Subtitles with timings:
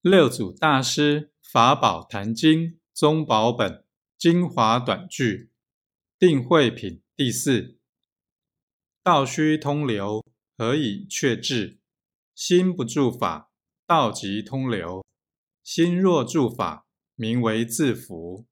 [0.00, 2.60] 六祖大师《法宝坛经》
[2.94, 3.84] 宗宝本
[4.16, 5.50] 精华短句，
[6.20, 7.80] 定慧品第四。
[9.02, 10.24] 道虚通流，
[10.56, 11.80] 何以却滞？
[12.32, 13.50] 心不住法，
[13.88, 15.04] 道即通流；
[15.64, 16.86] 心若住法，
[17.16, 18.46] 名为自福。